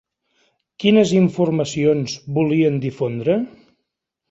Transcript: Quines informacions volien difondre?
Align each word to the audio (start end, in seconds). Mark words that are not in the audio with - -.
Quines 0.83 1.11
informacions 1.17 2.17
volien 2.39 2.83
difondre? 2.89 3.39